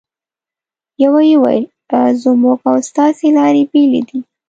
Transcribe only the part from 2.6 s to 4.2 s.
او ستاسې لارې بېلې دي.